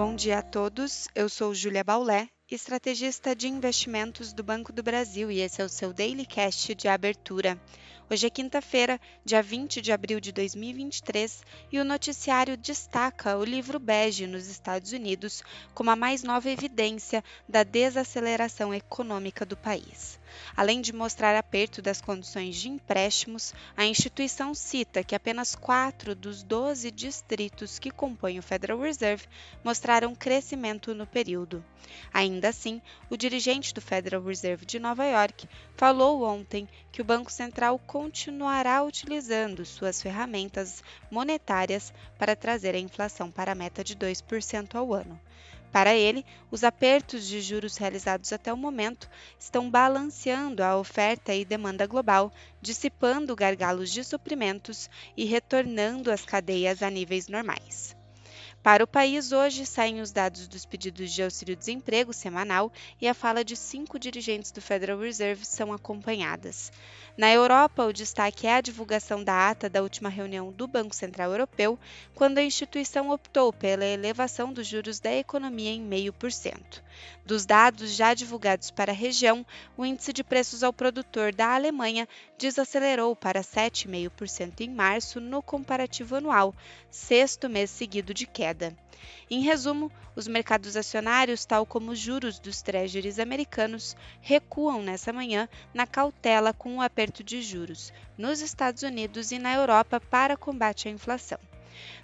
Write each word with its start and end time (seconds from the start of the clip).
Bom 0.00 0.14
dia 0.14 0.38
a 0.38 0.42
todos. 0.42 1.08
Eu 1.14 1.28
sou 1.28 1.54
Júlia 1.54 1.84
Baulé, 1.84 2.26
estrategista 2.50 3.36
de 3.36 3.48
investimentos 3.48 4.32
do 4.32 4.42
Banco 4.42 4.72
do 4.72 4.82
Brasil, 4.82 5.30
e 5.30 5.40
esse 5.40 5.60
é 5.60 5.64
o 5.66 5.68
seu 5.68 5.92
Daily 5.92 6.24
Cast 6.24 6.74
de 6.74 6.88
abertura. 6.88 7.60
Hoje 8.12 8.26
é 8.26 8.30
quinta-feira, 8.30 9.00
dia 9.24 9.40
20 9.40 9.80
de 9.80 9.92
abril 9.92 10.18
de 10.18 10.32
2023, 10.32 11.44
e 11.70 11.78
o 11.78 11.84
noticiário 11.84 12.56
destaca 12.56 13.38
o 13.38 13.44
livro 13.44 13.78
bege 13.78 14.26
nos 14.26 14.48
Estados 14.48 14.90
Unidos 14.90 15.44
como 15.72 15.92
a 15.92 15.94
mais 15.96 16.24
nova 16.24 16.50
evidência 16.50 17.22
da 17.48 17.62
desaceleração 17.62 18.74
econômica 18.74 19.46
do 19.46 19.56
país. 19.56 20.18
Além 20.56 20.80
de 20.80 20.92
mostrar 20.92 21.36
aperto 21.36 21.82
das 21.82 22.00
condições 22.00 22.56
de 22.56 22.68
empréstimos, 22.68 23.54
a 23.76 23.84
instituição 23.84 24.54
cita 24.54 25.02
que 25.02 25.14
apenas 25.14 25.54
quatro 25.54 26.14
dos 26.14 26.42
12 26.42 26.90
distritos 26.90 27.78
que 27.78 27.90
compõem 27.90 28.38
o 28.38 28.42
Federal 28.42 28.78
Reserve 28.78 29.26
mostraram 29.64 30.14
crescimento 30.14 30.94
no 30.94 31.06
período. 31.06 31.64
Ainda 32.12 32.48
assim, 32.48 32.80
o 33.08 33.16
dirigente 33.16 33.74
do 33.74 33.80
Federal 33.80 34.22
Reserve 34.22 34.64
de 34.64 34.78
Nova 34.78 35.04
York 35.04 35.48
falou 35.76 36.22
ontem 36.22 36.68
que 36.92 37.02
o 37.02 37.04
Banco 37.04 37.32
Central 37.32 37.78
continuará 38.00 38.82
utilizando 38.82 39.62
suas 39.62 40.00
ferramentas 40.00 40.82
monetárias 41.10 41.92
para 42.18 42.34
trazer 42.34 42.74
a 42.74 42.78
inflação 42.78 43.30
para 43.30 43.52
a 43.52 43.54
meta 43.54 43.84
de 43.84 43.94
2% 43.94 44.74
ao 44.74 44.94
ano. 44.94 45.20
Para 45.70 45.94
ele, 45.94 46.24
os 46.50 46.64
apertos 46.64 47.26
de 47.26 47.42
juros 47.42 47.76
realizados 47.76 48.32
até 48.32 48.50
o 48.50 48.56
momento 48.56 49.06
estão 49.38 49.70
balanceando 49.70 50.62
a 50.62 50.78
oferta 50.78 51.34
e 51.34 51.44
demanda 51.44 51.86
global, 51.86 52.32
dissipando 52.58 53.36
gargalos 53.36 53.90
de 53.90 54.02
suprimentos 54.02 54.88
e 55.14 55.26
retornando 55.26 56.10
as 56.10 56.24
cadeias 56.24 56.82
a 56.82 56.88
níveis 56.88 57.28
normais. 57.28 57.99
Para 58.62 58.84
o 58.84 58.86
país, 58.86 59.32
hoje 59.32 59.64
saem 59.64 60.02
os 60.02 60.12
dados 60.12 60.46
dos 60.46 60.66
pedidos 60.66 61.10
de 61.10 61.22
auxílio-desemprego 61.22 62.12
semanal 62.12 62.70
e 63.00 63.08
a 63.08 63.14
fala 63.14 63.42
de 63.42 63.56
cinco 63.56 63.98
dirigentes 63.98 64.50
do 64.50 64.60
Federal 64.60 64.98
Reserve 64.98 65.46
são 65.46 65.72
acompanhadas. 65.72 66.70
Na 67.16 67.32
Europa, 67.32 67.86
o 67.86 67.92
destaque 67.92 68.46
é 68.46 68.56
a 68.56 68.60
divulgação 68.60 69.24
da 69.24 69.48
ata 69.48 69.68
da 69.68 69.82
última 69.82 70.10
reunião 70.10 70.52
do 70.52 70.66
Banco 70.66 70.94
Central 70.94 71.30
Europeu, 71.30 71.78
quando 72.14 72.36
a 72.36 72.42
instituição 72.42 73.08
optou 73.08 73.50
pela 73.50 73.84
elevação 73.84 74.52
dos 74.52 74.66
juros 74.66 75.00
da 75.00 75.12
economia 75.12 75.70
em 75.70 75.88
0,5%. 75.88 76.82
Dos 77.24 77.46
dados 77.46 77.94
já 77.94 78.12
divulgados 78.12 78.70
para 78.70 78.92
a 78.92 78.94
região, 78.94 79.46
o 79.76 79.86
índice 79.86 80.12
de 80.12 80.22
preços 80.22 80.62
ao 80.62 80.72
produtor 80.72 81.32
da 81.34 81.54
Alemanha 81.54 82.06
desacelerou 82.36 83.16
para 83.16 83.40
7,5% 83.40 84.60
em 84.60 84.70
março 84.70 85.18
no 85.18 85.42
comparativo 85.42 86.16
anual, 86.16 86.54
sexto 86.90 87.48
mês 87.48 87.70
seguido 87.70 88.12
de 88.12 88.26
queda 88.26 88.49
queda. 88.50 88.76
Em 89.30 89.40
resumo, 89.42 89.90
os 90.16 90.26
mercados 90.26 90.76
acionários, 90.76 91.44
tal 91.44 91.64
como 91.64 91.92
os 91.92 91.98
juros 91.98 92.40
dos 92.40 92.60
treasuries 92.60 93.20
americanos, 93.20 93.96
recuam 94.20 94.82
nessa 94.82 95.12
manhã 95.12 95.48
na 95.72 95.86
cautela 95.86 96.52
com 96.52 96.76
o 96.76 96.82
aperto 96.82 97.22
de 97.22 97.40
juros 97.40 97.92
nos 98.18 98.40
Estados 98.40 98.82
Unidos 98.82 99.30
e 99.30 99.38
na 99.38 99.54
Europa 99.54 100.00
para 100.00 100.36
combate 100.36 100.88
à 100.88 100.90
inflação. 100.90 101.38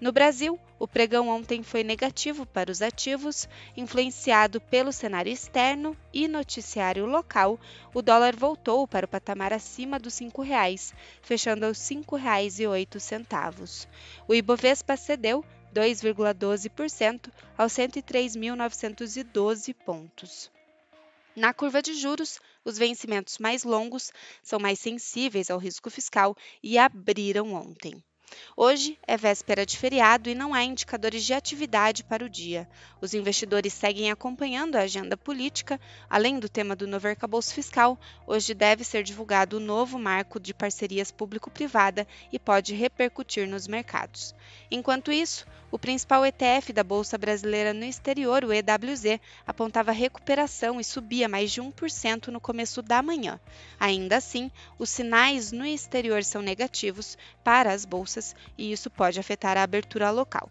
No 0.00 0.10
Brasil, 0.10 0.58
o 0.78 0.88
pregão 0.88 1.28
ontem 1.28 1.62
foi 1.62 1.84
negativo 1.84 2.46
para 2.46 2.72
os 2.72 2.80
ativos, 2.80 3.46
influenciado 3.76 4.58
pelo 4.60 4.90
cenário 4.90 5.30
externo 5.30 5.94
e 6.12 6.26
noticiário 6.26 7.04
local. 7.04 7.60
O 7.94 8.00
dólar 8.00 8.34
voltou 8.34 8.88
para 8.88 9.04
o 9.04 9.08
patamar 9.08 9.52
acima 9.52 9.98
dos 9.98 10.18
R$ 10.18 10.26
5,00, 10.30 10.94
fechando 11.22 11.66
aos 11.66 11.88
R$ 11.88 11.96
5,08. 11.96 13.86
O 14.26 14.34
Ibovespa 14.34 14.96
cedeu 14.96 15.44
2,12% 15.74 17.32
aos 17.56 17.72
103.912 17.72 19.74
pontos. 19.74 20.52
Na 21.36 21.54
curva 21.54 21.80
de 21.80 21.94
juros, 21.94 22.40
os 22.64 22.76
vencimentos 22.76 23.38
mais 23.38 23.62
longos 23.64 24.12
são 24.42 24.58
mais 24.58 24.80
sensíveis 24.80 25.50
ao 25.50 25.58
risco 25.58 25.88
fiscal 25.88 26.36
e 26.62 26.76
abriram 26.76 27.54
ontem. 27.54 28.02
Hoje 28.56 28.98
é 29.06 29.16
véspera 29.16 29.64
de 29.64 29.78
feriado 29.78 30.28
e 30.28 30.34
não 30.34 30.52
há 30.52 30.62
indicadores 30.62 31.24
de 31.24 31.32
atividade 31.32 32.04
para 32.04 32.24
o 32.24 32.28
dia. 32.28 32.68
Os 33.00 33.14
investidores 33.14 33.72
seguem 33.72 34.10
acompanhando 34.10 34.76
a 34.76 34.82
agenda 34.82 35.16
política. 35.16 35.80
Além 36.08 36.38
do 36.38 36.48
tema 36.48 36.76
do 36.76 36.86
novo 36.86 37.08
arcabouço 37.08 37.54
fiscal, 37.54 37.98
hoje 38.26 38.52
deve 38.52 38.84
ser 38.84 39.02
divulgado 39.02 39.56
o 39.56 39.60
novo 39.60 39.98
marco 39.98 40.38
de 40.38 40.52
parcerias 40.52 41.10
público-privada 41.10 42.06
e 42.32 42.38
pode 42.38 42.74
repercutir 42.74 43.48
nos 43.48 43.66
mercados. 43.66 44.34
Enquanto 44.70 45.10
isso, 45.10 45.46
o 45.70 45.78
principal 45.78 46.26
ETF 46.26 46.72
da 46.72 46.82
Bolsa 46.82 47.16
Brasileira 47.16 47.72
no 47.72 47.84
exterior, 47.84 48.44
o 48.44 48.52
EWZ, 48.52 49.20
apontava 49.46 49.92
recuperação 49.92 50.80
e 50.80 50.84
subia 50.84 51.28
mais 51.28 51.52
de 51.52 51.62
1% 51.62 52.26
no 52.26 52.40
começo 52.40 52.82
da 52.82 53.00
manhã. 53.00 53.38
Ainda 53.78 54.16
assim, 54.16 54.50
os 54.78 54.90
sinais 54.90 55.52
no 55.52 55.64
exterior 55.64 56.24
são 56.24 56.42
negativos 56.42 57.16
para 57.44 57.72
as 57.72 57.84
bolsas 57.84 58.19
e 58.56 58.72
isso 58.72 58.90
pode 58.90 59.18
afetar 59.18 59.56
a 59.56 59.62
abertura 59.62 60.10
local. 60.10 60.50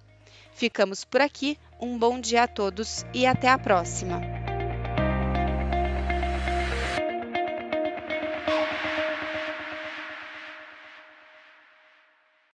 Ficamos 0.53 1.05
por 1.05 1.21
aqui, 1.21 1.57
um 1.79 1.97
bom 1.97 2.19
dia 2.19 2.43
a 2.43 2.47
todos 2.47 3.05
e 3.13 3.25
até 3.25 3.47
a 3.47 3.57
próxima! 3.57 4.38